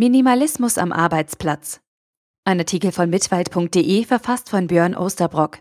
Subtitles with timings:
[0.00, 1.82] Minimalismus am Arbeitsplatz.
[2.46, 5.58] Ein Artikel von mitwald.de verfasst von Björn Osterbrock.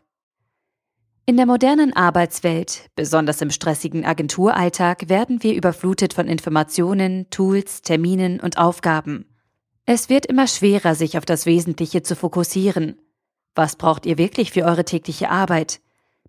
[1.26, 8.40] In der modernen Arbeitswelt, besonders im stressigen Agenturalltag, werden wir überflutet von Informationen, Tools, Terminen
[8.40, 9.26] und Aufgaben.
[9.86, 12.98] Es wird immer schwerer, sich auf das Wesentliche zu fokussieren.
[13.56, 15.82] Was braucht ihr wirklich für eure tägliche Arbeit?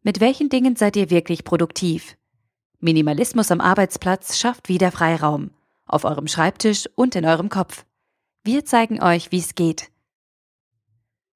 [0.02, 2.16] Mit welchen Dingen seid ihr wirklich produktiv?
[2.80, 5.52] Minimalismus am Arbeitsplatz schafft wieder Freiraum,
[5.86, 7.84] auf eurem Schreibtisch und in eurem Kopf.
[8.42, 9.90] Wir zeigen euch, wie es geht.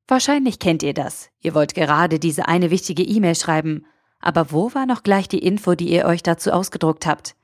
[0.08, 1.28] Wahrscheinlich kennt ihr das.
[1.40, 3.84] Ihr wollt gerade diese eine wichtige E-Mail schreiben,
[4.20, 7.36] aber wo war noch gleich die Info, die ihr euch dazu ausgedruckt habt?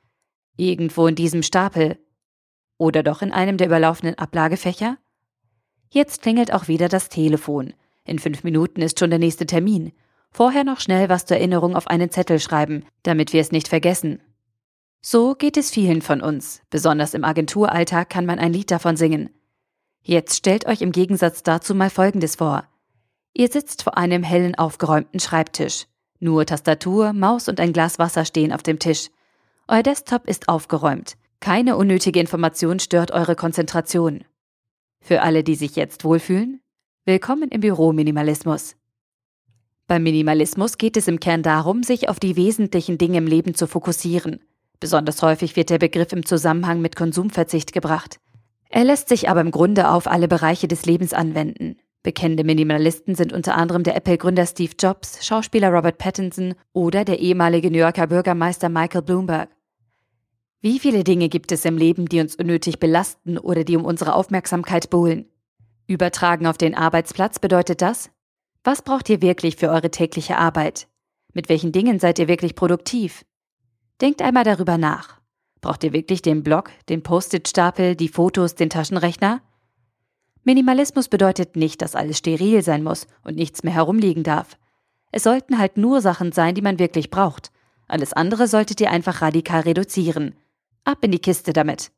[0.56, 1.98] Irgendwo in diesem Stapel.
[2.78, 4.96] Oder doch in einem der überlaufenden Ablagefächer?
[5.90, 7.74] Jetzt klingelt auch wieder das Telefon.
[8.04, 9.92] In fünf Minuten ist schon der nächste Termin.
[10.30, 14.22] Vorher noch schnell was zur Erinnerung auf einen Zettel schreiben, damit wir es nicht vergessen.
[15.02, 16.62] So geht es vielen von uns.
[16.70, 19.30] Besonders im Agenturalltag kann man ein Lied davon singen.
[20.02, 22.64] Jetzt stellt euch im Gegensatz dazu mal Folgendes vor.
[23.34, 25.86] Ihr sitzt vor einem hellen aufgeräumten Schreibtisch.
[26.18, 29.08] Nur Tastatur, Maus und ein Glas Wasser stehen auf dem Tisch.
[29.68, 31.16] Euer Desktop ist aufgeräumt.
[31.40, 34.24] Keine unnötige Information stört eure Konzentration.
[35.00, 36.60] Für alle, die sich jetzt wohlfühlen,
[37.06, 38.76] willkommen im Büro Minimalismus.
[39.86, 43.66] Beim Minimalismus geht es im Kern darum, sich auf die wesentlichen Dinge im Leben zu
[43.66, 44.40] fokussieren.
[44.78, 48.20] Besonders häufig wird der Begriff im Zusammenhang mit Konsumverzicht gebracht.
[48.70, 51.76] Er lässt sich aber im Grunde auf alle Bereiche des Lebens anwenden.
[52.02, 57.70] Bekennende Minimalisten sind unter anderem der Apple-Gründer Steve Jobs, Schauspieler Robert Pattinson oder der ehemalige
[57.70, 59.50] New Yorker Bürgermeister Michael Bloomberg.
[60.60, 64.14] Wie viele Dinge gibt es im Leben, die uns unnötig belasten oder die um unsere
[64.14, 65.26] Aufmerksamkeit buhlen?
[65.86, 68.10] Übertragen auf den Arbeitsplatz bedeutet das?
[68.62, 70.86] Was braucht ihr wirklich für eure tägliche Arbeit?
[71.34, 73.24] Mit welchen Dingen seid ihr wirklich produktiv?
[74.00, 75.19] Denkt einmal darüber nach.
[75.60, 79.42] Braucht ihr wirklich den Block, den Post-it-Stapel, die Fotos, den Taschenrechner?
[80.44, 84.56] Minimalismus bedeutet nicht, dass alles steril sein muss und nichts mehr herumliegen darf.
[85.12, 87.50] Es sollten halt nur Sachen sein, die man wirklich braucht.
[87.88, 90.34] Alles andere solltet ihr einfach radikal reduzieren.
[90.84, 91.90] Ab in die Kiste damit.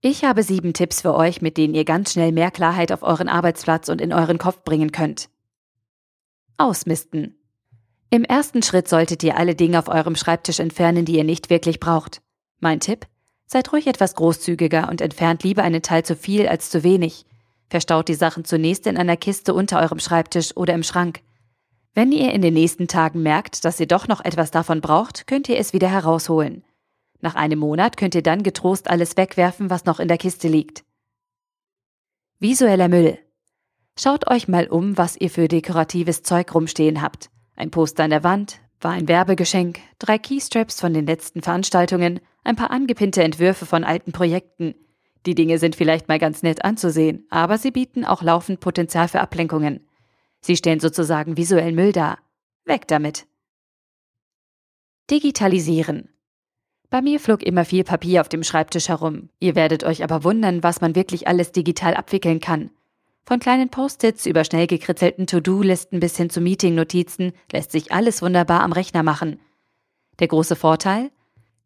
[0.00, 3.28] Ich habe sieben Tipps für euch, mit denen ihr ganz schnell mehr Klarheit auf euren
[3.28, 5.28] Arbeitsplatz und in euren Kopf bringen könnt.
[6.56, 7.36] Ausmisten.
[8.08, 11.78] Im ersten Schritt solltet ihr alle Dinge auf eurem Schreibtisch entfernen, die ihr nicht wirklich
[11.78, 12.22] braucht.
[12.60, 13.06] Mein Tipp?
[13.46, 17.24] Seid ruhig etwas großzügiger und entfernt lieber einen Teil zu viel als zu wenig.
[17.68, 21.22] Verstaut die Sachen zunächst in einer Kiste unter eurem Schreibtisch oder im Schrank.
[21.94, 25.48] Wenn ihr in den nächsten Tagen merkt, dass ihr doch noch etwas davon braucht, könnt
[25.48, 26.62] ihr es wieder herausholen.
[27.20, 30.84] Nach einem Monat könnt ihr dann getrost alles wegwerfen, was noch in der Kiste liegt.
[32.38, 33.18] Visueller Müll.
[33.98, 37.30] Schaut euch mal um, was ihr für dekoratives Zeug rumstehen habt.
[37.56, 42.56] Ein Poster an der Wand, war ein Werbegeschenk, drei Keystraps von den letzten Veranstaltungen, ein
[42.56, 44.74] paar angepinnte Entwürfe von alten Projekten.
[45.26, 49.20] Die Dinge sind vielleicht mal ganz nett anzusehen, aber sie bieten auch laufend Potenzial für
[49.20, 49.86] Ablenkungen.
[50.40, 52.18] Sie stellen sozusagen visuellen Müll dar.
[52.64, 53.26] Weg damit.
[55.10, 56.08] Digitalisieren.
[56.88, 59.28] Bei mir flog immer viel Papier auf dem Schreibtisch herum.
[59.38, 62.70] Ihr werdet euch aber wundern, was man wirklich alles digital abwickeln kann.
[63.30, 68.60] Von kleinen Post-its über schnell gekritzelten To-Do-Listen bis hin zu Meeting-Notizen lässt sich alles wunderbar
[68.60, 69.38] am Rechner machen.
[70.18, 71.12] Der große Vorteil?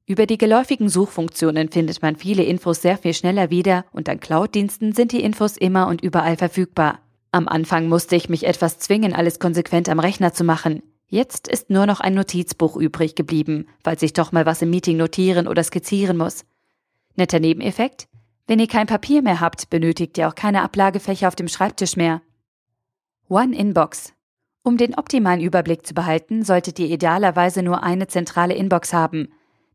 [0.05, 4.93] Über die geläufigen Suchfunktionen findet man viele Infos sehr viel schneller wieder und an Cloud-Diensten
[4.93, 6.99] sind die Infos immer und überall verfügbar.
[7.33, 10.83] Am Anfang musste ich mich etwas zwingen, alles konsequent am Rechner zu machen.
[11.09, 14.99] Jetzt ist nur noch ein Notizbuch übrig geblieben, falls ich doch mal was im Meeting
[14.99, 16.45] notieren oder skizzieren muss.
[17.17, 18.07] Netter Nebeneffekt?
[18.47, 22.21] Wenn ihr kein Papier mehr habt, benötigt ihr auch keine Ablagefächer auf dem Schreibtisch mehr.
[23.29, 24.13] One Inbox.
[24.63, 29.29] Um den optimalen Überblick zu behalten, solltet ihr idealerweise nur eine zentrale Inbox haben.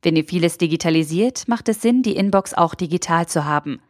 [0.04, 3.82] Wenn ihr vieles digitalisiert, macht es Sinn, die Inbox auch digital zu haben.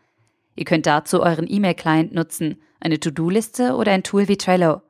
[0.55, 4.81] Ihr könnt dazu euren E-Mail-Client nutzen, eine To-Do-Liste oder ein Tool wie Trello.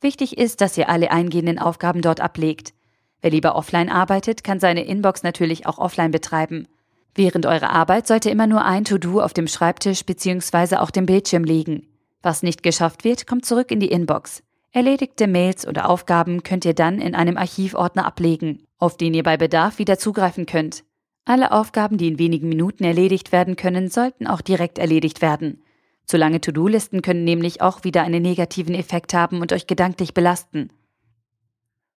[0.00, 2.74] Wichtig ist, dass ihr alle eingehenden Aufgaben dort ablegt.
[3.20, 6.68] Wer lieber offline arbeitet, kann seine Inbox natürlich auch offline betreiben.
[7.16, 10.76] Während eurer Arbeit sollte immer nur ein To-Do auf dem Schreibtisch bzw.
[10.76, 11.88] auch dem Bildschirm liegen.
[12.22, 14.42] Was nicht geschafft wird, kommt zurück in die Inbox.
[14.70, 19.38] Erledigte Mails oder Aufgaben könnt ihr dann in einem Archivordner ablegen, auf den ihr bei
[19.38, 20.84] Bedarf wieder zugreifen könnt.
[21.24, 25.62] Alle Aufgaben, die in wenigen Minuten erledigt werden können, sollten auch direkt erledigt werden.
[26.04, 30.68] Zu lange To-Do-Listen können nämlich auch wieder einen negativen Effekt haben und euch gedanklich belasten.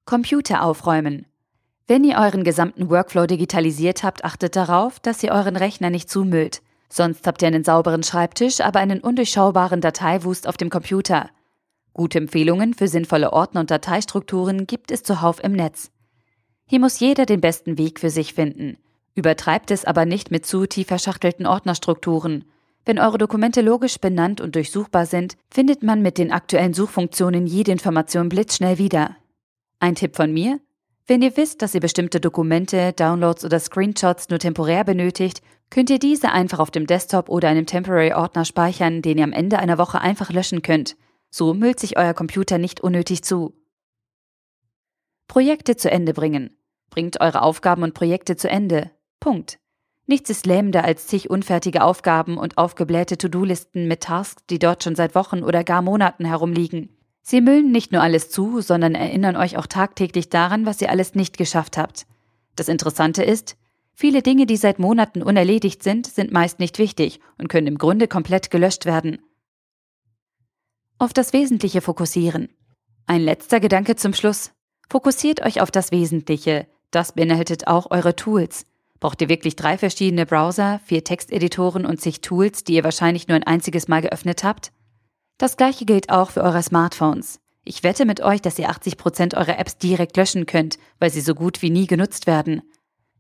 [0.05, 1.25] Computer aufräumen.
[1.89, 6.61] Wenn ihr euren gesamten Workflow digitalisiert habt, achtet darauf, dass ihr euren Rechner nicht zumüllt.
[6.89, 11.31] Sonst habt ihr einen sauberen Schreibtisch, aber einen undurchschaubaren Dateiwust auf dem Computer.
[11.95, 15.91] Gute Empfehlungen für sinnvolle Ordner und Dateistrukturen gibt es zuhauf im Netz.
[16.67, 18.79] Hier muss jeder den besten Weg für sich finden.
[19.15, 22.45] Übertreibt es aber nicht mit zu tief verschachtelten Ordnerstrukturen.
[22.85, 27.73] Wenn eure Dokumente logisch benannt und durchsuchbar sind, findet man mit den aktuellen Suchfunktionen jede
[27.73, 29.17] Information blitzschnell wieder.
[29.79, 30.61] Ein Tipp von mir?
[31.09, 36.01] Wenn ihr wisst, dass ihr bestimmte Dokumente, Downloads oder Screenshots nur temporär benötigt, könnt ihr
[36.01, 40.01] diese einfach auf dem Desktop oder einem Temporary-Ordner speichern, den ihr am Ende einer Woche
[40.01, 40.97] einfach löschen könnt.
[41.31, 43.55] So müllt sich euer Computer nicht unnötig zu.
[45.29, 46.57] Projekte zu Ende bringen.
[46.91, 48.91] Bringt eure Aufgaben und Projekte zu Ende.
[49.21, 49.59] Punkt.
[50.07, 54.95] Nichts ist lähmender als zig unfertige Aufgaben und aufgeblähte To-Do-Listen mit Tasks, die dort schon
[54.97, 56.96] seit Wochen oder gar Monaten herumliegen.
[57.29, 61.17] Sie müllen nicht nur alles zu, sondern erinnern euch auch tagtäglich daran, was ihr alles
[61.17, 62.07] nicht geschafft habt.
[62.55, 63.57] Das Interessante ist,
[63.93, 68.07] viele Dinge, die seit Monaten unerledigt sind, sind meist nicht wichtig und können im Grunde
[68.07, 69.19] komplett gelöscht werden.
[71.01, 72.49] Auf das Wesentliche fokussieren.
[73.07, 74.53] Ein letzter Gedanke zum Schluss.
[74.89, 76.69] Fokussiert euch auf das Wesentliche.
[76.93, 78.67] Das beinhaltet auch eure Tools.
[79.01, 83.35] Braucht ihr wirklich drei verschiedene Browser, vier Texteditoren und zig Tools, die ihr wahrscheinlich nur
[83.35, 84.71] ein einziges Mal geöffnet habt?
[85.39, 87.41] Das gleiche gilt auch für eure Smartphones.
[87.65, 91.35] Ich wette mit euch, dass ihr 80% eurer Apps direkt löschen könnt, weil sie so
[91.35, 92.63] gut wie nie genutzt werden.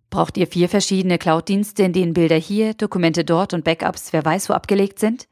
[0.08, 4.48] Braucht ihr vier verschiedene Cloud-Dienste, in denen Bilder hier, Dokumente dort und Backups wer weiß
[4.48, 5.26] wo abgelegt sind?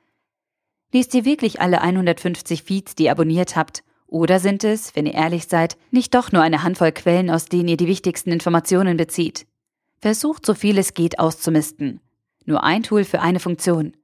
[0.92, 3.82] Liest ihr wirklich alle 150 Feeds, die ihr abonniert habt?
[4.06, 7.68] Oder sind es, wenn ihr ehrlich seid, nicht doch nur eine Handvoll Quellen, aus denen
[7.68, 9.46] ihr die wichtigsten Informationen bezieht?
[10.00, 12.00] Versucht so viel es geht auszumisten.
[12.44, 13.96] Nur ein Tool für eine Funktion.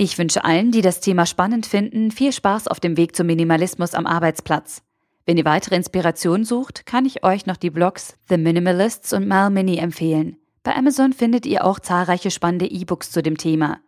[0.00, 3.94] Ich wünsche allen, die das Thema spannend finden, viel Spaß auf dem Weg zum Minimalismus
[3.94, 4.84] am Arbeitsplatz.
[5.26, 9.50] Wenn ihr weitere Inspiration sucht, kann ich euch noch die Blogs The Minimalists und Mal
[9.50, 10.36] Mini empfehlen.
[10.62, 13.80] Bei Amazon findet ihr auch zahlreiche spannende E-Books zu dem Thema.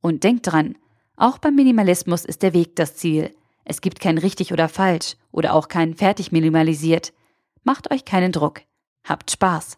[0.00, 0.78] Und denkt dran,
[1.16, 3.34] auch beim Minimalismus ist der Weg das Ziel.
[3.64, 7.12] Es gibt kein richtig oder falsch oder auch kein fertig minimalisiert.
[7.64, 8.60] Macht euch keinen Druck.
[9.02, 9.76] Habt Spaß.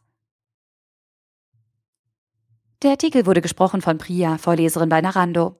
[2.82, 5.56] Der Artikel wurde gesprochen von Priya, Vorleserin bei Narando.